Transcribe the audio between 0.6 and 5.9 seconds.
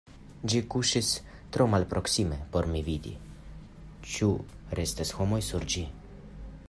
kuŝis tro malproksime por mi vidi, ĉu restas homoj sur ĝi.